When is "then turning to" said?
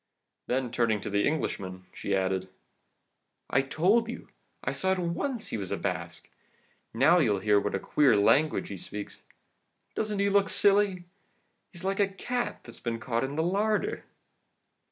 0.47-1.11